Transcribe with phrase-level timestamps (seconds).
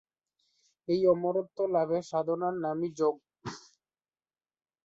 [0.87, 3.15] এই অমরত্ব লাভের সাধনার নামই ‘যোগ’।